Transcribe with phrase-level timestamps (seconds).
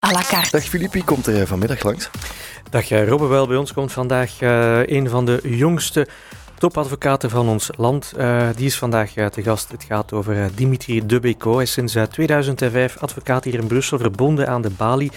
[0.00, 0.50] à la carte.
[0.50, 2.10] Dag Filippi, komt er vanmiddag langs?
[2.70, 6.08] Dag Robbe, wel bij ons komt vandaag uh, een van de jongste
[6.58, 8.12] topadvocaten van ons land.
[8.18, 9.70] Uh, die is vandaag uh, te gast.
[9.70, 11.54] Het gaat over Dimitri Debeko.
[11.54, 15.10] Hij is sinds 2005 advocaat hier in Brussel, verbonden aan de Bali.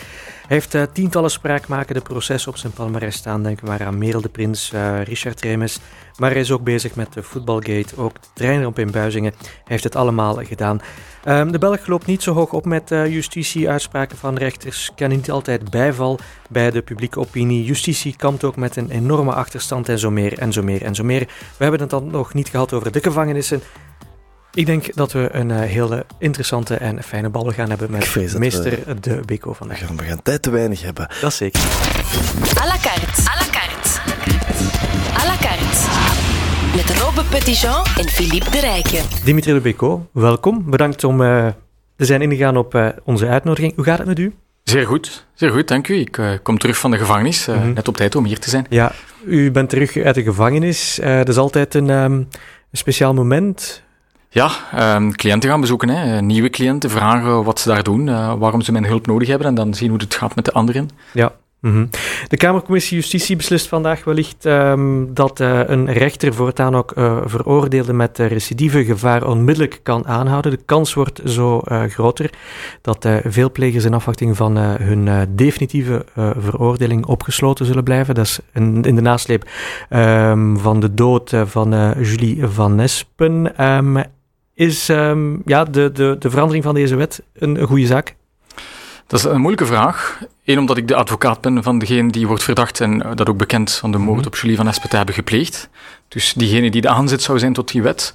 [0.48, 3.44] Hij heeft tientallen spraakmakende processen op zijn palmarès staan.
[3.44, 4.72] Denken we maar aan Merel de Prins,
[5.04, 5.80] Richard Remes,
[6.18, 9.34] maar hij is ook bezig met de Footballgate, ook de treinramp in Buizingen.
[9.40, 10.82] Hij heeft het allemaal gedaan.
[11.28, 13.70] Um, de Belg loopt niet zo hoog op met uh, justitie.
[13.70, 16.20] Uitspraken van rechters kennen niet altijd bijval
[16.50, 17.64] bij de publieke opinie.
[17.64, 21.04] Justitie kampt ook met een enorme achterstand en zo meer en zo meer en zo
[21.04, 21.20] meer.
[21.58, 23.62] We hebben het dan nog niet gehad over de gevangenissen.
[24.54, 28.80] Ik denk dat we een uh, hele interessante en fijne bal gaan hebben met meester
[28.86, 29.80] we, De Beko vandaag.
[29.80, 31.08] We gaan, we gaan tijd te weinig hebben.
[31.22, 31.62] Dat zeker.
[31.62, 33.22] À la carte.
[33.22, 34.41] À la carte.
[36.88, 39.04] Met Robbe Petitjean en Philippe de Rijken.
[39.24, 40.70] Dimitri de Beko, welkom.
[40.70, 41.48] Bedankt om uh,
[41.96, 43.76] te zijn ingegaan op uh, onze uitnodiging.
[43.76, 44.34] Hoe gaat het met u?
[44.64, 46.00] Zeer goed, zeer goed, dank u.
[46.00, 47.74] Ik uh, kom terug van de gevangenis, mm -hmm.
[47.74, 48.66] net op tijd om hier te zijn.
[48.70, 48.92] Ja,
[49.26, 51.00] u bent terug uit de gevangenis.
[51.04, 52.28] dat is altijd een, um, een
[52.72, 53.84] speciaal moment.
[54.30, 54.52] Ja,
[54.96, 56.22] um, cliënten gaan bezoeken, hè.
[56.22, 58.06] nieuwe cliënten, vragen wat ze daar doen,
[58.40, 60.90] waarom ze mijn hulp nodig hebben en dan zien hoe het gaat met de anderen.
[61.14, 61.90] Ja, Mm
[62.28, 67.94] De Kamercommissie Justitie beslist vandaag wellicht um, dat uh, een rechter voortaan ook uh, veroordeelde
[67.94, 70.52] met uh, recidive gevaar onmiddellijk kan aanhouden.
[70.52, 72.30] De kans wordt zo groter
[72.82, 76.06] dat veel plegers in afwachting van hun definitieve
[76.38, 78.16] veroordeling opgesloten zullen blijven.
[78.16, 79.50] Dat is in, in de nasleep
[79.90, 83.66] um, van de dood van Julie van Nespen.
[83.66, 84.04] Um,
[84.54, 84.86] is
[85.46, 88.16] ja, de, de, de verandering van deze wet een goede zaak?
[89.12, 90.20] Dat is een moeilijke vraag.
[90.46, 93.72] Eén, omdat ik de advocaat ben van degene die wordt verdacht en dat ook bekend
[93.72, 94.28] van de moord mhm.
[94.28, 95.70] op Julie van Espet hebben gepleegd.
[96.08, 98.14] Dus diegene die de aanzet zou zijn tot die wet.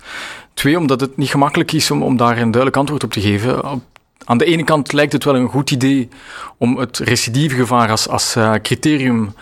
[0.55, 3.83] Twee, omdat het niet gemakkelijk is om, om daar een duidelijk antwoord op te geven.
[4.25, 6.09] Aan de ene kant lijkt het wel een goed idee
[6.59, 9.35] om het recidivegevaar als, als uh, criterium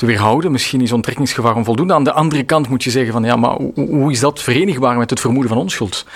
[0.00, 0.52] te weerhouden.
[0.52, 1.94] Misschien is onttrekkingsgevaar onvoldoende.
[1.94, 5.10] Aan de andere kant moet je zeggen van ja, maar hoe, is dat verenigbaar met
[5.10, 6.06] het vermoeden van onschuld?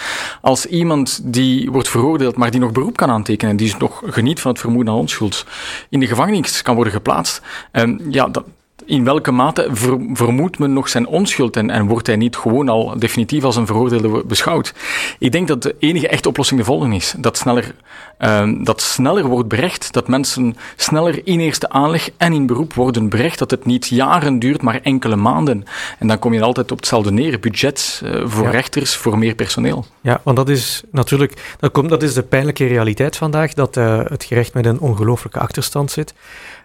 [0.41, 4.41] Als iemand die wordt veroordeeld, maar die nog beroep kan aantekenen, die dus nog geniet
[4.41, 5.47] van het vermoeden van onschuld,
[5.89, 8.45] in de gevangenis kan worden geplaatst, en ja, dat,
[8.87, 9.69] in welke mate
[10.13, 13.67] vermoedt men nog zijn onschuld en, en, wordt hij niet gewoon al definitief als een
[13.67, 14.75] veroordeelde beschouwd?
[15.19, 17.15] Ik denk dat de enige echte oplossing de volgende is.
[17.19, 17.75] Dat sneller,
[18.19, 23.09] uh, dat sneller wordt berecht, dat mensen sneller in eerste aanleg en in beroep worden
[23.09, 25.65] berecht, dat het niet jaren duurt, maar enkele maanden.
[25.99, 27.41] En dan kom je altijd op hetzelfde neer.
[27.41, 29.87] Budget uh, voor rechters, voor meer personeel.
[30.01, 34.01] Ja, want dat is natuurlijk, dat, komt, dat is de pijnlijke realiteit vandaag, dat uh,
[34.05, 36.15] het gerecht met een ongelooflijke achterstand zit.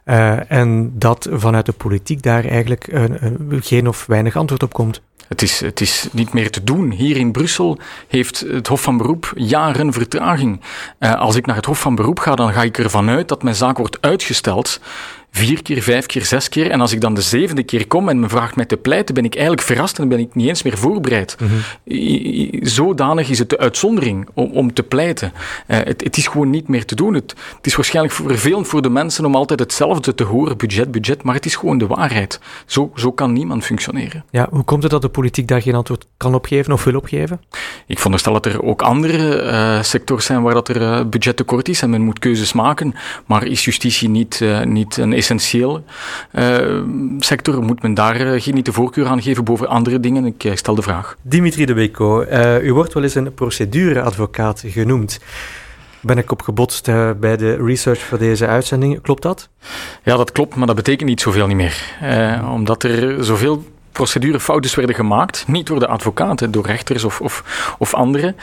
[0.09, 3.03] Uh, en dat vanuit de politiek daar eigenlijk uh,
[3.59, 5.01] geen of weinig antwoord op komt.
[5.27, 6.91] Het is, het is niet meer te doen.
[6.91, 10.61] Hier in Brussel heeft het Hof van Beroep jaren vertraging.
[10.99, 13.43] Uh, als ik naar het Hof van Beroep ga, dan ga ik ervan uit dat
[13.43, 14.79] mijn zaak wordt uitgesteld
[15.31, 16.71] vier keer, vijf keer, zes keer.
[16.71, 19.25] En als ik dan de zevende keer kom en me vraagt mij te pleiten, ben
[19.25, 21.37] ik eigenlijk verrast en ben ik niet eens meer voorbereid.
[21.39, 21.47] Mm
[22.61, 25.31] Zodanig is het de uitzondering om, om te pleiten.
[25.67, 27.13] Uh, het, het, is gewoon niet meer te doen.
[27.13, 31.23] Het, het, is waarschijnlijk vervelend voor de mensen om altijd hetzelfde te horen, budget, budget,
[31.23, 32.39] maar het is gewoon de waarheid.
[32.65, 34.23] Zo, zo kan niemand functioneren.
[34.31, 37.41] Ja, hoe komt het dat de politiek daar geen antwoord kan opgeven of wil opgeven?
[37.87, 41.81] Ik veronderstel dat er ook andere uh, sectoren zijn waar dat er uh, budgettekort is
[41.81, 45.83] en men moet keuzes maken, maar is justitie niet, niet een essentieel
[46.33, 46.81] uh,
[47.19, 47.63] sector.
[47.63, 50.25] Moet men daar uh, niet de voorkeur aan geven boven andere dingen?
[50.25, 51.15] Ik uh, stel de vraag.
[51.21, 52.23] Dimitri de Beko,
[52.61, 55.19] u wordt wel eens een procedureadvocaat genoemd.
[56.01, 56.85] Ben ik op gebotst
[57.19, 59.01] bij de research voor deze uitzending.
[59.01, 59.49] Klopt dat?
[60.03, 61.97] Ja, dat klopt, maar dat betekent niet zoveel niet meer.
[62.51, 63.63] omdat er zoveel
[63.99, 67.43] procedurefouten werden gemaakt, niet door de advocaten, door rechters of, of,
[67.79, 68.35] of anderen,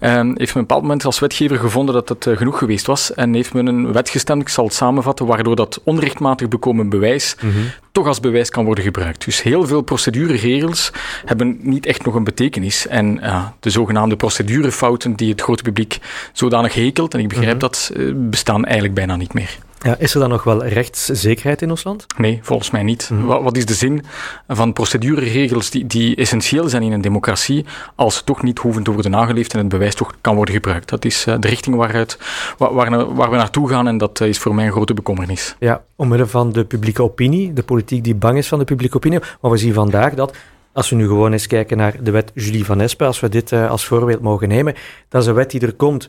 [0.00, 2.86] uh, heeft men op een bepaald moment als wetgever gevonden dat het uh, genoeg geweest
[2.86, 6.88] was en heeft men een wet gestemd, ik zal het samenvatten, waardoor dat onrechtmatig bekomen
[6.88, 7.70] bewijs mm -hmm.
[7.92, 9.24] toch als bewijs kan worden gebruikt.
[9.24, 10.92] Dus heel veel procedureregels
[11.24, 15.98] hebben niet echt nog een betekenis en uh, de zogenaamde procedurefouten die het grote publiek
[16.32, 17.68] zodanig hekelt, en ik begrijp mm -hmm.
[17.68, 19.58] dat, eh, bestaan eigenlijk bijna niet meer.
[19.82, 22.06] Ja, is er dan nog wel rechtszekerheid in ons land?
[22.16, 23.10] Nee, volgens mij niet.
[23.10, 23.26] Mm -hmm.
[23.26, 24.04] wat, wat, is de zin
[24.48, 27.64] van procedureregels die, die essentieel zijn in een democratie,
[27.94, 30.88] als ze toch niet hoeven te worden nageleefd en het bewijs toch kan worden gebruikt?
[30.88, 32.18] Dat is uh, de richting waaruit,
[32.58, 35.56] waar, waar, waar, we naartoe gaan en dat uh, is voor mij een grote bekommernis.
[35.58, 39.18] Ja, omwille van de publieke opinie, de politiek die bang is van de publieke opinie.
[39.40, 40.36] Maar we zien vandaag dat
[40.72, 43.52] als we nu gewoon eens kijken naar de wet Julie van Espen, als we dit
[43.52, 44.74] uh, als voorbeeld mogen nemen,
[45.08, 46.08] dat is een wet die er komt,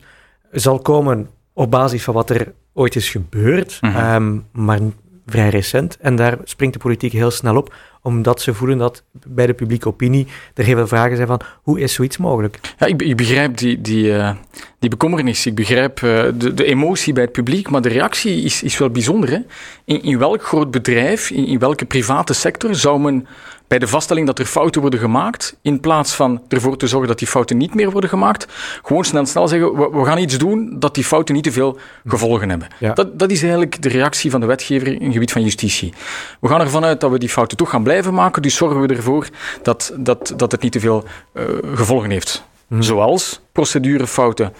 [0.52, 4.14] zal komen op basis van wat er ooit is gebeurd, mm -hmm.
[4.14, 4.80] um, maar
[5.26, 5.96] vrij recent.
[5.96, 7.74] En daar springt de politiek heel snel op
[8.04, 11.80] omdat ze voelen dat bij de publieke opinie er heel veel vragen zijn van hoe
[11.80, 12.60] is zoiets mogelijk?
[12.78, 14.30] Ja, ik, ik begrijp die, die, uh,
[14.78, 18.62] die bekommernis, ik begrijp uh, de, de emotie bij het publiek, maar de reactie is,
[18.62, 19.30] is wel bijzonder.
[19.30, 19.38] Hè?
[19.84, 23.26] In, in welk groot bedrijf, in, in welke private sector zou men
[23.68, 27.18] bij de vaststelling dat er fouten worden gemaakt, in plaats van ervoor te zorgen dat
[27.18, 28.46] die fouten niet meer worden gemaakt,
[28.82, 31.78] gewoon snel snel zeggen, we, we gaan iets doen dat die fouten niet te veel
[32.06, 32.68] gevolgen hebben.
[32.78, 32.92] Ja.
[32.92, 35.92] Dat, dat is eigenlijk de reactie van de wetgever in het gebied van justitie.
[36.40, 38.94] We gaan ervan uit dat we die fouten toch gaan blijven maken, dus zorgen we
[38.94, 39.28] ervoor
[39.62, 41.44] dat, dat, dat het niet te veel uh,
[41.74, 42.44] gevolgen heeft.
[42.66, 42.82] Mm.
[42.82, 44.52] Zoals procedurefouten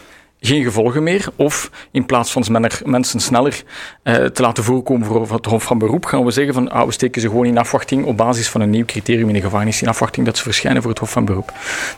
[0.47, 1.29] geen gevolgen meer.
[1.37, 3.63] Of in plaats van mensen sneller
[4.03, 6.93] eh, te laten voorkomen voor het Hof van Beroep, gaan we zeggen van ah, we
[6.93, 9.89] steken ze gewoon in afwachting op basis van een nieuw criterium in de gevangenis, in
[9.89, 11.47] afwachting dat ze verschijnen voor het Hof van Beroep.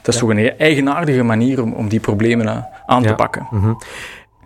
[0.02, 0.20] Dat is ja.
[0.20, 2.56] toch een eigenaardige manier om, om die problemen uh,
[2.86, 3.08] aan ja.
[3.08, 3.46] te pakken.
[3.50, 3.78] Mm -hmm.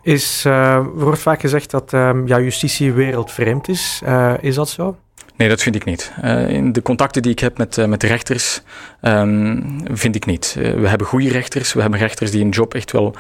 [0.03, 1.91] Is, uh, wordt vaak gezegd dat
[2.25, 4.03] ja, justitie wereldvreemd is.
[4.41, 4.97] is dat zo?
[5.41, 6.13] Nee, dat vind ik niet.
[6.25, 8.63] Uh, in de contacten die ik heb met, uh, met rechters,
[9.03, 10.57] um, vind ik niet.
[10.59, 11.73] Uh, we hebben goede rechters.
[11.73, 13.15] We hebben rechters die hun job echt wel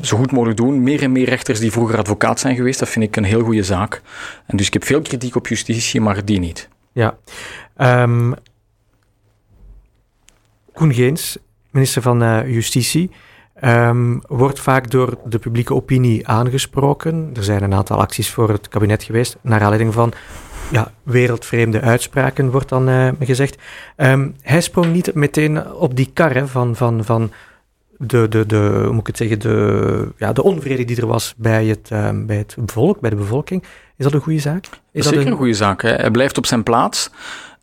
[0.00, 0.82] zo goed mogelijk doen.
[0.82, 3.62] Meer en meer rechters die vroeger advocaat zijn geweest, dat vind ik een heel goede
[3.62, 4.02] zaak.
[4.46, 6.68] En dus ik heb veel kritiek op justitie, maar die niet.
[6.92, 7.16] Ja.
[7.76, 8.34] Um,
[10.72, 11.38] Koen Geens,
[11.70, 13.10] minister van Justitie.
[13.64, 17.30] Um, wordt vaak door de publieke opinie aangesproken.
[17.34, 20.12] Er zijn een aantal acties voor het kabinet geweest, naar aanleiding van
[20.70, 23.56] ja, wereldvreemde uitspraken, wordt dan uh, gezegd.
[23.96, 27.32] Um, hij sprong niet meteen op die kar hè, van, van, van
[27.96, 31.34] de, de, de, hoe moet ik het zeggen, de, ja, de onvrede die er was
[31.36, 33.62] bij het, um, bij het volk, bij de bevolking.
[33.96, 34.64] Is dat een goede zaak?
[34.64, 35.82] Is dat zeker een, een goede zaak.
[35.82, 35.90] Hè?
[35.94, 37.10] Hij blijft op zijn plaats.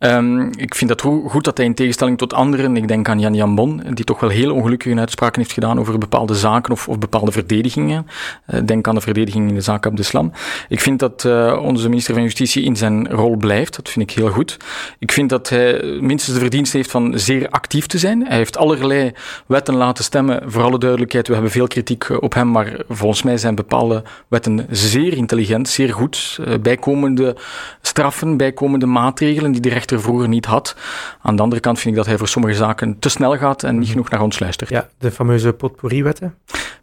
[0.04, 3.34] Um, ik vind het goed dat hij in tegenstelling tot anderen, ik denk aan Jan
[3.34, 7.00] Jan Bon, die toch wel heel ongelukkige uitspraken heeft gedaan over bepaalde zaken of, of
[7.00, 8.08] bepaalde verdedigingen.
[8.54, 10.32] Uh, denk aan de verdediging in de zaak Abdeslam.
[10.70, 13.76] Ik vind dat uh, onze minister van Justitie in zijn rol blijft.
[13.76, 14.58] Dat vind ik heel goed.
[15.00, 18.26] Ik vind dat hij minstens de verdienste heeft van zeer actief te zijn.
[18.28, 19.12] Hij heeft allerlei
[19.48, 20.52] wetten laten stemmen.
[20.52, 24.04] Voor alle duidelijkheid, we hebben veel kritiek eh, op hem, maar volgens mij zijn bepaalde
[24.28, 26.40] wetten zeer intelligent, zeer goed.
[26.62, 27.36] Bijkomende
[27.82, 30.76] straffen, bijkomende maatregelen die de rechter vroeger niet had.
[31.22, 33.74] Aan de andere kant vind ik dat hij voor sommige zaken te snel gaat en
[33.74, 33.92] niet mhm.
[33.92, 34.70] genoeg naar ons luistert.
[34.70, 36.36] Ja, de fameuze potpourri-wetten.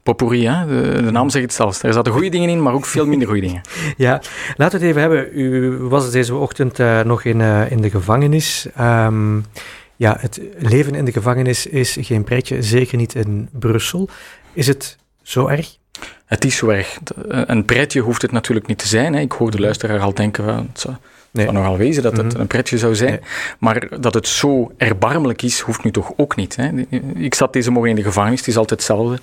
[0.02, 0.66] Potpourri, hè?
[0.66, 1.82] De, de, naam zegt het zelfs.
[1.82, 3.60] Er zaten goede dingen in, maar ook veel minder goede dingen.
[3.96, 4.22] ja,
[4.56, 5.38] laten we het even hebben.
[5.38, 8.66] U was deze ochtend uh, nog in, uh, in de gevangenis.
[8.80, 9.44] Um,
[9.96, 14.08] ja, het leven in de gevangenis is geen pretje, zeker niet in Brussel.
[14.52, 15.76] Is het zo erg?
[16.24, 16.98] Het is zo erg.
[17.28, 19.14] Een pretje hoeft het natuurlijk niet te zijn.
[19.14, 19.20] Hè.
[19.20, 20.98] Ik hoor de luisteraar al denken, van,
[21.30, 21.46] Nee.
[21.46, 22.40] Het zou nogal wezen dat het mhm.
[22.40, 23.20] een pretje zou zijn.
[23.58, 26.56] Maar dat het zo erbarmelijk is, hoeft nu toch ook niet.
[26.56, 26.70] Hè?
[27.14, 29.18] Ik zat deze morgen in de gevangenis, het is altijd hetzelfde.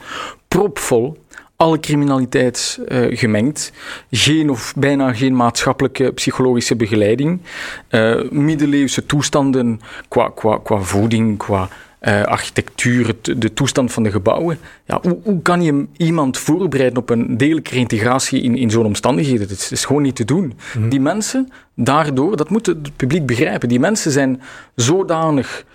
[0.47, 1.17] Propvol,
[1.55, 3.71] alle criminaliteit uh, gemengd.
[4.11, 7.41] Geen of bijna geen maatschappelijke psychologische begeleiding.
[7.89, 11.69] Uh, middeleeuwse toestanden qua, qua, qua voeding, qua
[12.07, 14.57] uh, architectuur, de toestand van de gebouwen.
[14.85, 19.41] Ja, hoe, hoe kan je iemand voorbereiden op een degelijke reintegratie in, in zo'n omstandigheden?
[19.41, 20.53] Het is, is, gewoon niet te doen.
[20.77, 20.89] Mhm.
[20.89, 24.41] Die mensen, daardoor, dat moet het publiek begrijpen, die mensen zijn
[24.75, 25.65] zodanig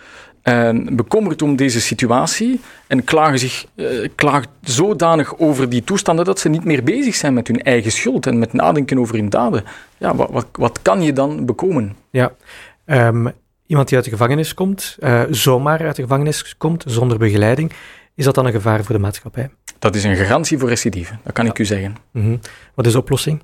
[0.45, 6.39] uh, bekommerd om deze situatie en klagen zich uh, klagen zodanig over die toestanden dat
[6.39, 9.65] ze niet meer bezig zijn met hun eigen schuld en met nadenken over hun daden.
[9.99, 11.97] Ja, wat, wat, wat kan je dan bekomen?
[12.11, 12.33] Ja,
[12.87, 13.33] um,
[13.71, 17.73] iemand die uit de gevangenis komt, uh, zomaar uit de gevangenis komt, zonder begeleiding,
[18.15, 19.51] is dat dan een gevaar voor de maatschappij?
[19.79, 21.51] Dat is een garantie voor recidive, dat kan ja.
[21.51, 21.97] ik u zeggen.
[22.11, 22.41] Mm -hmm.
[22.75, 23.43] Wat is de oplossing?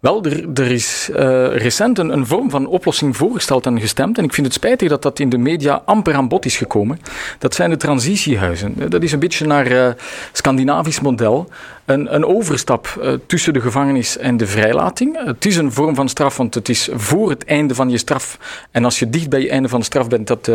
[0.00, 1.16] Wel, er, er is uh,
[1.56, 4.18] recent een, een, vorm van oplossing voorgesteld en gestemd.
[4.18, 7.00] En ik vind het spijtig dat dat in de media amper aan bod is gekomen.
[7.38, 8.90] Dat zijn de transitiehuizen.
[8.90, 9.88] Dat is een beetje naar uh,
[10.32, 11.48] Scandinavisch model.
[11.90, 15.24] Een, een overstap uh, tussen de gevangenis en de vrijlating.
[15.24, 18.38] Het is een vorm van straf, want het is voor het einde van je straf.
[18.70, 20.50] En als je dicht bij je einde van de straf bent, dat,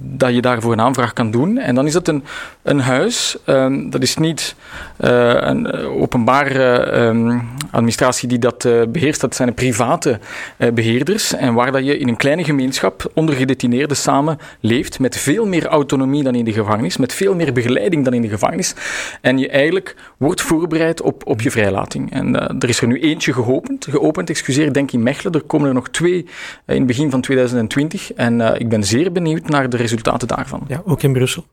[0.00, 1.58] dat je daarvoor een aanvraag kan doen.
[1.58, 2.24] En dan is dat een,
[2.62, 3.36] een huis.
[3.44, 4.54] Ehm, dat is niet
[4.96, 10.18] een openbare um, administratie die dat beheerst, dat zijn private
[10.58, 11.34] uh, beheerders.
[11.34, 15.66] En waar dat je in een kleine gemeenschap onder gedetineerden samen leeft, met veel meer
[15.66, 18.74] autonomie dan in de gevangenis, met veel meer begeleiding dan in de gevangenis.
[19.20, 19.96] En je eigenlijk
[20.38, 22.12] voorbereid op, op je vrijlating.
[22.12, 25.32] En uh, er is er nu eentje geopend, geopend excuseer, denk in Mechelen.
[25.32, 26.26] Er komen er nog twee
[26.66, 28.12] in het begin van 2020.
[28.12, 30.64] En ik ben zeer benieuwd naar de resultaten daarvan.
[30.68, 31.44] Ja, ook in Brussel.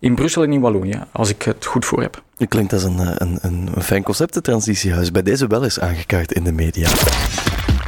[0.00, 2.22] In Brussel en in Wallonië, als ik het goed voor heb.
[2.36, 5.10] Het klinkt als een, eh, een, een, een fijn concept, het transitiehuis.
[5.10, 6.88] Bij deze wel eens aangekaart in de media.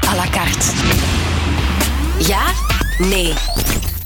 [0.08, 0.66] À la carte.
[2.18, 2.42] Ja?
[2.98, 3.53] Nee.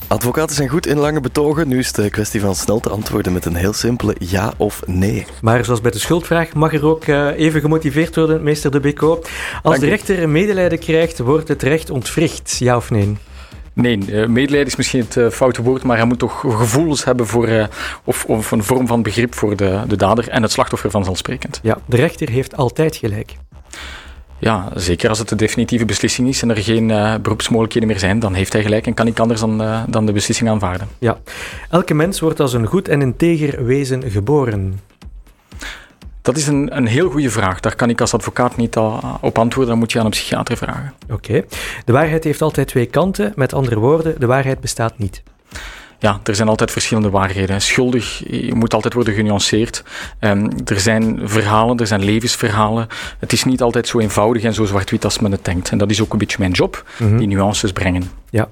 [0.08, 1.68] Advocaten zijn goed in lange betogen.
[1.68, 4.82] Nu is het een kwestie van snel te antwoorden met een heel simpele ja of
[4.86, 5.26] nee.
[5.40, 9.10] Maar zoals bij de schuldvraag mag er ook uh, even gemotiveerd worden, meester De Beco.
[9.12, 9.22] Als
[9.62, 12.56] Dank de rechter medelijden krijgt, wordt het recht ontwricht.
[12.58, 13.16] Ja of nee?
[13.72, 17.26] Nee, uh, medelijden is misschien het uh, foute woord, maar hij moet toch gevoelens hebben
[17.26, 17.68] voor,
[18.04, 21.60] of, of, een vorm van begrip voor de, de dader en het slachtoffer vanzelfsprekend.
[21.62, 23.36] Ja, de rechter heeft altijd gelijk.
[24.38, 28.18] Ja, zeker als het de definitieve beslissing is en er geen uh, beroepsmogelijkheden meer zijn,
[28.18, 30.88] dan heeft hij gelijk en kan ik anders dan, uh, dan de beslissing aanvaarden.
[30.98, 31.18] Ja,
[31.70, 34.80] elke mens wordt als een goed en integer wezen geboren.
[36.22, 37.60] Dat is een, een heel goede vraag.
[37.60, 38.76] Daar kan ik als advocaat niet
[39.20, 39.70] op antwoorden.
[39.70, 40.92] Dan moet je aan een psychiater vragen.
[41.10, 41.44] Oké.
[41.84, 43.32] De waarheid heeft altijd twee kanten.
[43.36, 45.22] Met andere woorden, de waarheid bestaat niet
[45.98, 47.60] ja, er zijn altijd verschillende waarheden.
[47.60, 49.82] Schuldig moet altijd worden genuanceerd.
[50.20, 52.86] Um, er zijn verhalen, er zijn levensverhalen.
[53.18, 55.70] Het is niet altijd zo eenvoudig en zo zwart-wit als men het denkt.
[55.70, 57.18] En dat is ook een beetje mijn job, mm -hmm.
[57.18, 58.10] die nuances brengen.
[58.30, 58.48] Ja,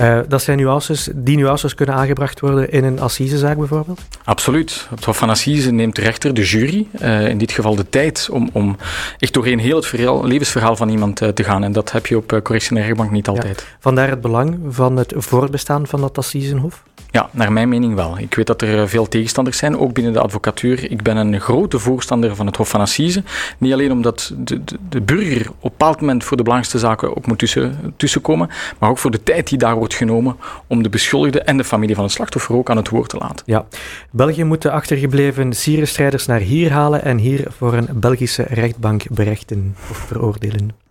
[0.00, 1.08] uh, dat zijn nuances.
[1.14, 4.00] Die nuances kunnen aangebracht worden in een assisezaak bijvoorbeeld?
[4.24, 4.86] Absoluut.
[4.90, 8.28] Het Hof van Assise neemt de rechter, de jury, uh, in dit geval de tijd
[8.30, 8.76] om, om
[9.18, 11.64] echt doorheen heel het verhaal, levensverhaal van iemand uh, te gaan.
[11.64, 13.60] En dat heb je op correctionaire rechtbank niet altijd.
[13.60, 13.76] Ja.
[13.80, 16.82] Vandaar het belang van het voortbestaan van dat assisenhof?
[17.14, 18.18] Ja, naar mijn mening wel.
[18.18, 20.90] Ik weet dat er veel tegenstanders zijn, ook binnen de advocatuur.
[20.90, 23.22] Ik ben een grote voorstander van het Hof van Assise.
[23.58, 27.26] Niet alleen omdat de, de, burger op een bepaald moment voor de belangrijkste zaken ook
[27.26, 31.40] moet tussen, tussenkomen, maar ook voor de tijd die daar wordt genomen om de beschuldigde
[31.40, 33.44] en de familie van het slachtoffer ook aan het woord te laten.
[33.46, 33.66] Ja,
[34.10, 39.76] België moet de achtergebleven Syrië-strijders naar hier halen en hier voor een Belgische rechtbank berechten
[39.90, 40.83] of veroordelen.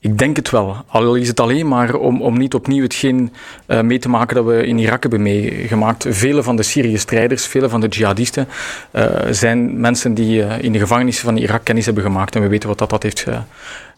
[0.00, 0.76] Ik denk het wel.
[0.86, 3.32] Al is het alleen maar om, om niet opnieuw hetgeen
[3.66, 6.06] uh, mee te maken dat we in Irak hebben meegemaakt.
[6.08, 8.48] Vele van de Syrië-strijders, vele van de jihadisten
[8.92, 12.34] uh, zijn mensen die uh, in de gevangenissen van Irak kennis hebben gemaakt.
[12.34, 13.26] En we weten wat dat, dat heeft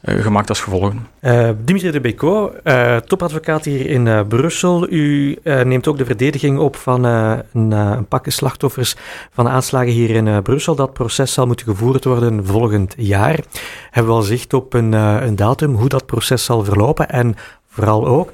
[0.03, 1.07] gemaakt als gevolgen.
[1.21, 4.91] Uh, Dimitri de Beko, uh, topadvocaat hier in Brussel.
[4.91, 8.97] U neemt ook de verdediging op van een, een pakken slachtoffers
[9.33, 10.75] van aanslagen hier in Brussel.
[10.75, 13.39] Dat proces zal moeten gevoerd worden volgend jaar.
[13.91, 17.35] Hebben we al zicht op een, een datum hoe dat proces zal verlopen en
[17.69, 18.31] vooral ook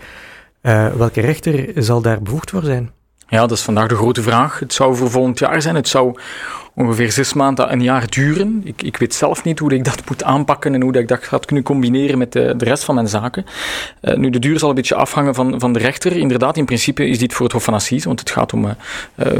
[0.97, 2.91] welke rechter zal daar bevoegd voor zijn?
[3.29, 4.59] Ja, dat is vandaag de grote vraag.
[4.59, 5.75] Het zou voor volgend jaar zijn.
[5.75, 6.19] Het zou
[6.77, 8.61] ongeveer zes maanden, een jaar duren.
[8.65, 11.39] Ik, ik weet zelf niet hoe ik dat moet aanpakken en hoe ik dat ga
[11.39, 13.45] kunnen combineren met de, de rest van mijn zaken.
[14.03, 16.17] Uh, nu, de duur zal een beetje afhangen van, van de rechter.
[16.17, 18.75] Inderdaad, in principe is dit voor het Hof van Assise, want het gaat om uh,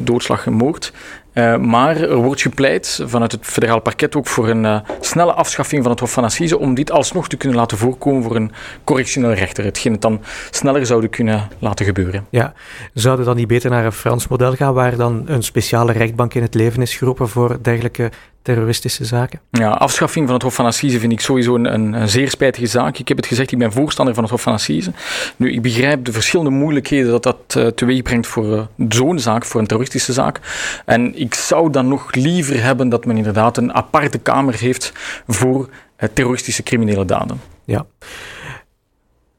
[0.03, 0.93] doodslag en moord.
[1.37, 5.83] Uh, maar er wordt gepleit vanuit het federaal parket ook voor een uh, snelle afschaffing
[5.83, 8.53] van het Hof van Assise om dit alsnog te kunnen laten voorkomen voor een
[8.85, 9.65] correctioneel rechter.
[9.65, 12.27] Hetgeen het dan sneller zouden kunnen laten gebeuren.
[12.31, 12.53] Ja,
[12.95, 16.43] zouden dan niet beter naar een Frans model gaan waar dan een speciale rechtbank in
[16.43, 18.11] het leven is geroepen voor dergelijke
[18.47, 19.41] terroristische zaken?
[19.51, 22.67] Ja, afschaffing van het Hof van Assise vind ik sowieso een, een, een, zeer spijtige
[22.67, 22.99] zaak.
[22.99, 24.93] Ik heb het gezegd, ik ben voorstander van het Hof van Assise.
[25.37, 29.45] Nu, ik begrijp de verschillende moeilijkheden dat dat uh, teweeg brengt voor uh, zo'n zaak,
[29.45, 30.41] voor een terroristische zaak.
[30.85, 34.93] En ik zou dan nog liever hebben dat men inderdaad een aparte kamer heeft
[35.27, 37.41] voor uh, terroristische criminele daden.
[37.65, 37.87] Ja.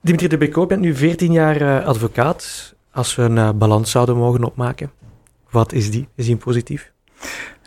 [0.01, 2.75] Dimitri de Beko, bent nu 14 jaar advocaat.
[2.91, 4.91] Als we een balans zouden mogen opmaken,
[5.49, 6.07] wat is die?
[6.15, 6.91] Is die positief?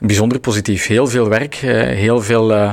[0.01, 0.87] Bijzonder positief.
[0.87, 2.71] Heel veel werk, eh, heel veel uh,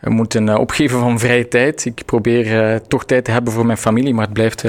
[0.00, 1.84] moeten eh, opgeven van vrije tijd.
[1.84, 4.64] Ik probeer toch tijd te hebben voor mijn familie, maar het blijft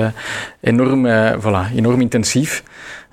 [0.62, 1.08] enorm,
[1.42, 2.63] voilà, enorm intensief.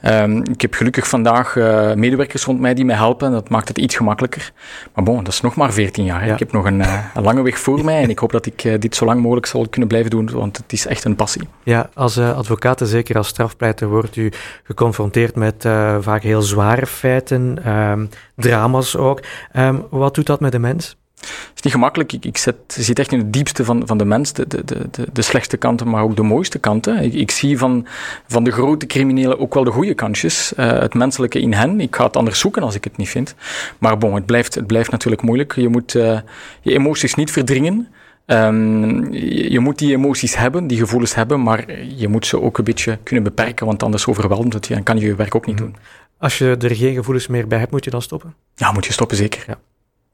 [0.06, 3.30] Um, ik heb gelukkig vandaag uh, medewerkers rond mij die mij helpen.
[3.30, 4.52] Dat maakt het iets gemakkelijker.
[4.94, 6.26] Maar bon, dat is nog maar 14 jaar.
[6.26, 6.32] Ja.
[6.32, 8.64] Ik heb nog een, uh, een, lange weg voor mij en ik hoop dat ik
[8.64, 11.48] uh, dit zo lang mogelijk zal kunnen blijven doen, want het is echt een passie.
[11.62, 14.32] Ja, als advocaat en zeker als strafpleiter wordt u
[14.62, 15.68] geconfronteerd met
[16.00, 19.20] vaak heel zware feiten, um, drama's ook.
[19.56, 20.96] Um, wat doet dat met de mens?
[21.20, 22.12] Het is niet gemakkelijk.
[22.12, 25.06] Ik, ik zit, zit, echt in het diepste van, van de mens, de, de, de,
[25.12, 26.98] de slechtste kanten, maar ook de mooiste kanten.
[26.98, 27.86] Ik, ik, zie van,
[28.26, 31.80] van de grote criminelen ook wel de goede kantjes, uh, het menselijke in hen.
[31.80, 33.34] Ik ga het anders zoeken als ik het niet vind.
[33.78, 35.54] Maar bon, het blijft, het blijft natuurlijk moeilijk.
[35.54, 36.18] Je moet uh,
[36.60, 37.88] je emoties niet verdringen.
[38.26, 42.58] Um, je, je, moet die emoties hebben, die gevoelens hebben, maar je moet ze ook
[42.58, 45.46] een beetje kunnen beperken, want anders overweldigt het je en kan je je werk ook
[45.46, 45.64] niet mhm.
[45.64, 45.76] doen.
[46.18, 48.34] Als je er geen gevoelens meer bij hebt, moet je dan stoppen?
[48.54, 49.44] Ja, moet je stoppen, zeker.
[49.46, 49.58] Ja.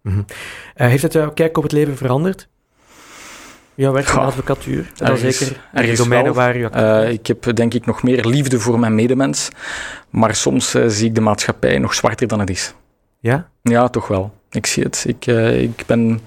[0.03, 0.25] Mm -hmm.
[0.29, 2.49] uh, heeft het jouw kijk op het leven veranderd?
[3.75, 4.93] Jouw werk in de advocatuur?
[4.97, 8.79] Dat zeker ergens domeinen waar je uh, Ik heb denk ik nog meer liefde voor
[8.79, 9.49] mijn medemens,
[10.11, 12.75] maar soms uh, zie ik de maatschappij nog zwarter dan het is.
[13.21, 13.49] Ja?
[13.63, 14.33] Ja, toch wel.
[14.53, 15.05] Ik zie het.
[15.07, 16.21] Ik, uh, ik ben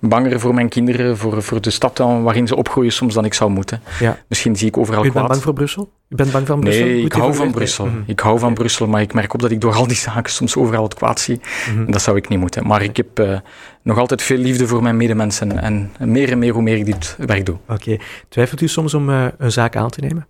[0.00, 3.50] banger voor mijn kinderen, voor, voor de stad waarin ze opgroeien soms dan ik zou
[3.50, 3.80] moeten.
[4.00, 4.18] Ja.
[4.28, 5.14] Misschien zie ik overal U kwaad.
[5.14, 5.90] bent bang voor Brussel?
[6.08, 6.84] U bent bang van Brussel?
[6.84, 7.86] Nee, ik hou van Brussel.
[7.86, 8.02] Mm -hmm.
[8.06, 10.56] Ik hou van Brussel, maar ik merk op dat ik door al die zaken soms
[10.56, 11.40] overal het kwaad zie.
[11.70, 11.90] Mm -hmm.
[11.90, 12.66] Dat zou ik niet moeten.
[12.66, 13.38] Maar ik heb uh,
[13.82, 17.16] nog altijd veel liefde voor mijn medemensen en meer en meer hoe meer ik dit
[17.18, 17.56] werk doe.
[17.68, 17.72] Oké.
[17.72, 18.00] Okay.
[18.28, 20.26] Twijfelt u soms om uh, een zaak aan te nemen?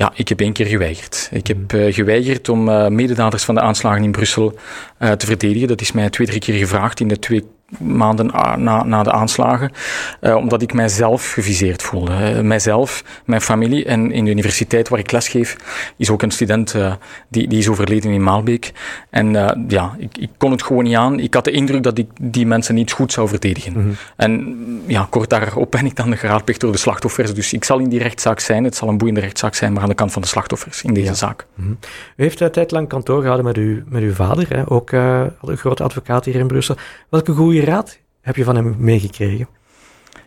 [0.00, 1.28] Ja, ik heb één keer geweigerd.
[1.32, 4.58] Ik heb uh, geweigerd om uh, mededaders van de aanslagen in Brussel
[4.98, 5.68] uh, te verdedigen.
[5.68, 7.44] Dat is mij twee, drie keer gevraagd in de twee
[7.78, 9.72] maanden na, na de aanslagen,
[10.20, 12.12] uh, omdat ik mijzelf geviseerd voelde.
[12.12, 15.56] Uh, mijzelf, mijn familie en in de universiteit waar ik lesgeef
[15.96, 16.92] is ook een student uh,
[17.28, 18.72] die, die is overleden in Maalbeek.
[19.10, 19.32] En
[19.68, 21.18] ja, ik, ik, kon het gewoon niet aan.
[21.20, 23.72] Ik had de indruk dat ik die mensen niet goed zou verdedigen.
[23.72, 23.96] Mm -hmm.
[24.16, 27.34] En ja, kort daarop ben ik dan geraadpleegd door de slachtoffers.
[27.34, 28.64] Dus ik zal in die rechtszaak zijn.
[28.64, 31.06] Het zal een boeiende rechtszaak zijn, maar aan de kant van de slachtoffers in deze
[31.06, 31.14] ja.
[31.14, 31.46] zaak.
[31.54, 31.78] Mm -hmm.
[32.16, 34.70] U heeft een tijd lang kantoor gehouden met, u, met uw vader, hè?
[34.70, 36.76] ook een grote advocaat hier in Brussel.
[37.08, 39.48] Welke goede raad heb je van hem meegekregen?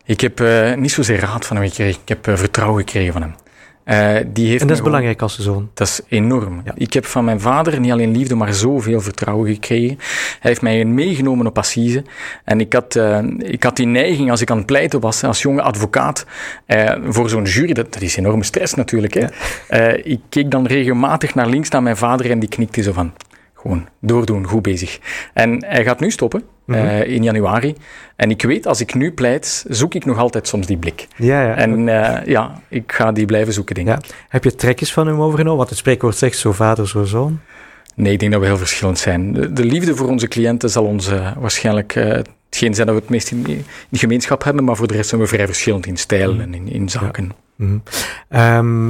[0.05, 3.21] Ik heb uh, niet zozeer raad van hem gekregen, ik heb uh, vertrouwen gekregen van
[3.21, 3.35] hem.
[3.85, 5.69] Uh, die heeft en dat is belangrijk als zoon.
[5.73, 6.61] Dat is enorm.
[6.65, 6.71] Ja.
[6.75, 9.97] Ik heb van mijn vader niet alleen liefde, maar zoveel vertrouwen gekregen.
[10.39, 12.03] Hij heeft mij meegenomen op assise.
[12.43, 15.41] En ik had, uh, ik had die neiging, als ik aan het pleiten was, als
[15.41, 16.25] jonge advocaat,
[16.67, 19.13] uh, voor zo'n jury, dat, dat, is enorme stress natuurlijk.
[19.13, 19.27] Hè.
[19.69, 19.87] Ja.
[20.03, 23.13] ik keek dan regelmatig naar links naar mijn vader en die knikte zo van,
[23.53, 24.99] gewoon doordoen, goed bezig.
[25.33, 26.85] En hij gaat nu stoppen, mm -hmm.
[26.85, 27.75] uh, in januari.
[28.15, 31.07] En ik weet, als ik nu pleit, zoek ik nog altijd soms die blik.
[31.15, 31.55] Ja, ja.
[31.55, 33.97] En uh, ja, ik ga die blijven zoeken, denk ja.
[33.97, 34.25] ik.
[34.29, 35.57] Heb je trekjes van hem overgenomen?
[35.57, 37.39] Want het spreekwoord zegt zo vader, zo zoon.
[37.95, 39.33] Nee, ik denk dat we heel verschillend zijn.
[39.33, 43.09] De, de liefde voor onze cliënten zal ons uh, waarschijnlijk hetgeen zijn dat we het
[43.09, 45.97] meest in, in de gemeenschap hebben, maar voor de rest zijn we vrij verschillend in
[45.97, 46.39] stijl mm.
[46.39, 47.31] en in, in zaken.
[47.55, 47.65] Ja.
[47.65, 47.83] Mm.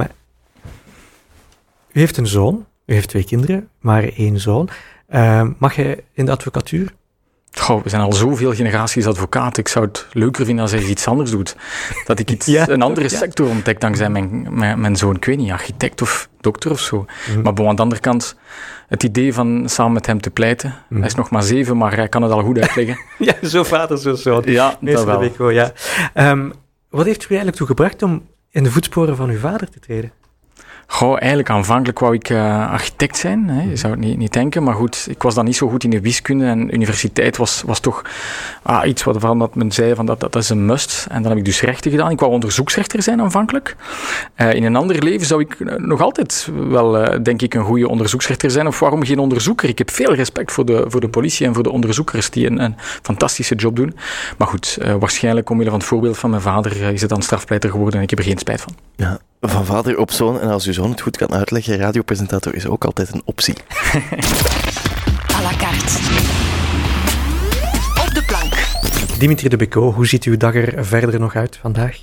[1.92, 2.66] u heeft een zoon.
[2.86, 4.68] U heeft twee kinderen, maar één zoon.
[5.14, 6.94] Uh, mag je in de advocatuur?
[7.54, 9.58] Goh, we zijn al zoveel generaties advocaat.
[9.58, 11.56] Ik zou het leuker vinden als hij iets anders doet.
[12.04, 12.68] Dat ik iets, ja.
[12.68, 15.16] een andere sector ontdek dankzij mijn, mijn, mijn, zoon.
[15.16, 17.06] Ik weet niet, architect of dokter of zo.
[17.34, 17.42] Mm.
[17.42, 18.36] Maar bon, aan de andere kant,
[18.88, 20.74] het idee van samen met hem te pleiten.
[20.88, 20.98] Mm.
[20.98, 22.98] Hij is nog maar zeven, maar hij kan het al goed uitleggen.
[23.18, 24.42] ja, zo vader, zo zoon.
[24.46, 25.22] Ja, dat wel.
[25.22, 25.72] Ik wel ja.
[26.14, 26.52] Um,
[26.88, 30.12] wat heeft u eigenlijk toe gebracht om in de voetsporen van uw vader te treden?
[30.86, 33.48] Goh, eigenlijk aanvankelijk wou ik uh, architect zijn.
[33.48, 33.62] Hè.
[33.62, 35.90] Je zou het niet, niet denken, maar goed, ik was dan niet zo goed in
[35.90, 38.02] de wiskunde en universiteit was, was toch
[38.62, 41.06] ah, iets waarvan dat men zei van dat, dat, is een must.
[41.10, 42.10] En dan heb ik dus rechten gedaan.
[42.10, 43.76] Ik wou onderzoeksrechter zijn aanvankelijk.
[44.36, 48.50] Uh, in een ander leven zou ik nog altijd wel, denk ik, een goede onderzoeksrechter
[48.50, 48.66] zijn.
[48.66, 49.68] Of waarom geen onderzoeker?
[49.68, 52.62] Ik heb veel respect voor de, voor de politie en voor de onderzoekers die een,
[52.62, 53.96] een fantastische job doen.
[54.38, 57.96] Maar goed, waarschijnlijk omwille van het voorbeeld van mijn vader is het dan strafpleiter geworden
[57.96, 58.74] en ik heb er geen spijt van.
[58.96, 60.40] Ja, van vader op zoon.
[60.40, 63.54] En als uw zoon het goed kan uitleggen, radiopresentator is ook altijd een optie.
[65.36, 65.98] à la carte.
[68.06, 68.52] Op de plank.
[69.18, 71.98] Dimitri de Beco, hoe ziet uw dag er verder nog uit vandaag?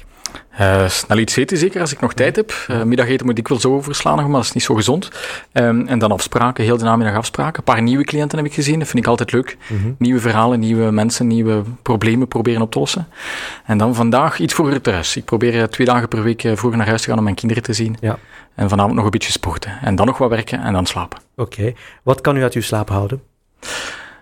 [0.60, 2.66] Uh, snel iets eten zeker, als ik nog tijd heb.
[2.70, 5.10] Uh, middageten moet ik wel zo overslaan, maar dat is niet zo gezond.
[5.54, 7.58] Um, en dan afspraken, heel de namiddag afspraken.
[7.58, 9.58] Een paar nieuwe cliënten heb ik gezien, dat vind ik altijd leuk.
[9.68, 9.96] Mm -hmm.
[9.98, 13.08] Nieuwe verhalen, nieuwe mensen, nieuwe problemen proberen op te lossen.
[13.66, 15.16] En dan vandaag iets vroeger thuis.
[15.16, 17.74] Ik probeer twee dagen per week vroeger naar huis te gaan om mijn kinderen te
[17.74, 17.98] zien.
[18.00, 18.18] Ja.
[18.56, 19.78] En vanavond nog een beetje sporten.
[19.82, 21.20] En dan nog wat werken en dan slapen.
[21.36, 21.60] Oké.
[21.60, 21.76] Okay.
[22.04, 23.22] Wat kan u uit uw slaap houden?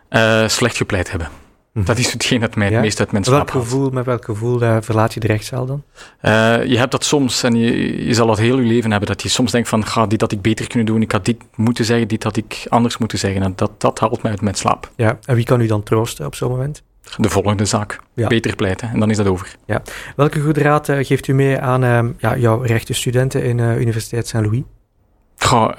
[0.10, 1.28] Uh, slecht gepleit hebben.
[1.72, 1.86] Mhm.
[1.86, 2.82] Dat is hetgeen dat mij het ja?
[2.82, 5.84] meest uit mijn slaap welk gevoel, Met welk gevoel uh, verlaat je de rechtszaal dan?
[6.22, 9.22] Uh, je hebt dat soms, en je, je zal dat heel je leven hebben, dat
[9.22, 11.86] je soms denkt van, ga dit had ik beter kunnen doen, ik had dit moeten
[11.86, 13.42] zeggen, dit had ik anders moeten zeggen.
[13.42, 14.92] En dat, dat haalt mij uit mijn slaap.
[14.96, 16.84] Ja, en wie kan u dan troosten op zo'n moment?
[17.18, 18.00] De volgende zaak.
[18.14, 18.28] Ja.
[18.28, 19.56] Beter pleiten, en dan is dat over.
[19.66, 19.82] Ja.
[20.16, 24.64] Welke goede raad uh, geeft u mee aan ja, jouw rechtenstudenten in Universiteit Saint-Louis?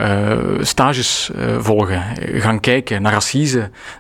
[0.01, 2.03] Uh, stages uh, volgen,
[2.41, 3.23] gaan kijken, naar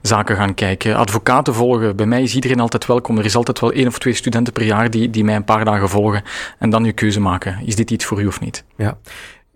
[0.02, 1.96] zaken gaan kijken, advocaten volgen.
[1.96, 3.18] Bij mij is iedereen altijd welkom.
[3.18, 5.64] Er is altijd wel één of twee studenten per jaar die, die mij een paar
[5.64, 6.22] dagen volgen
[6.58, 7.58] en dan je keuze maken.
[7.64, 8.64] Is dit iets voor u of niet?
[8.76, 8.98] Ja.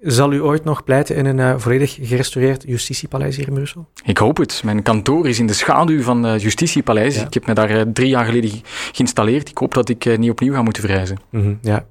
[0.01, 3.89] Zal u ooit nog pleiten in een uh, volledig gerestaureerd justitiepaleis hier in Brussel?
[4.05, 4.61] Ik hoop het.
[4.65, 7.17] Mijn kantoor is in de schaduw van het justitiepaleis.
[7.17, 7.27] Ja.
[7.27, 8.51] Ik heb me daar drie jaar geleden
[8.93, 9.49] geïnstalleerd.
[9.49, 11.19] Ik hoop dat ik niet opnieuw ga moeten verhuizen.
[11.31, 11.85] Mm -hmm, ja.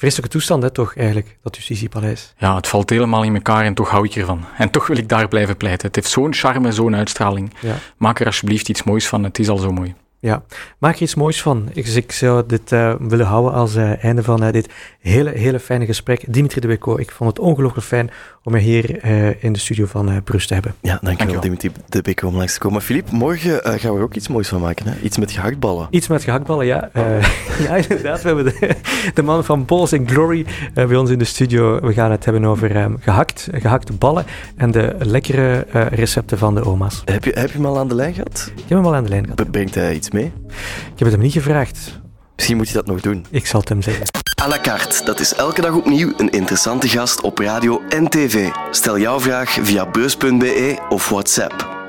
[0.00, 2.34] Vreselijke toestand, hè, toch, eigenlijk, dat justitiepaleis.
[2.38, 4.44] Ja, het valt helemaal in elkaar en toch hou ik ervan.
[4.58, 5.86] En toch wil ik daar blijven pleiten.
[5.86, 7.52] Het heeft zo'n charme, zo'n uitstraling.
[7.60, 7.74] Ja.
[7.96, 9.94] Maak er alsjeblieft iets moois van, het is al zo mooi.
[10.22, 10.42] Ja,
[10.78, 11.68] maak er iets moois van.
[11.72, 14.68] Ik, ik zou dit uh, willen houden als uh, einde van uh, dit
[15.00, 16.24] hele, hele fijne gesprek.
[16.28, 18.10] Dimitri de Beco, ik vond het ongelooflijk fijn
[18.42, 19.04] om je hier
[19.44, 20.74] in de studio van Brust te hebben.
[20.80, 21.40] Ja, dankjewel, dankjewel.
[21.40, 22.82] Dimitri de Beco om langs te komen.
[22.82, 24.86] Filip, morgen gaan we er ook iets moois van maken.
[24.86, 25.00] Hè?
[25.02, 25.86] Iets met gehaktballen.
[25.90, 26.90] Iets met gehaktballen, ja.
[27.66, 28.22] ja, inderdaad.
[28.22, 28.76] We hebben de,
[29.14, 31.80] de man van Balls and Glory bij ons in de studio.
[31.80, 34.24] We gaan het hebben over um, gehakt, gehakte ballen
[34.56, 37.02] en de lekkere recepten van de oma's.
[37.04, 38.52] Heb je, heb je hem al aan de lijn gehad?
[38.56, 39.50] Ik heb hem al aan de lijn gehad.
[39.50, 40.32] Brengt hij iets mee?
[40.46, 42.00] Ik heb het hem niet gevraagd.
[42.34, 43.26] Misschien moet je dat nog doen.
[43.30, 44.06] Ik zal het hem zeggen.
[44.42, 48.48] À la carte, dat is elke dag opnieuw een interessante gast op radio en tv.
[48.70, 51.79] Stel jouw vraag via beurs.be of WhatsApp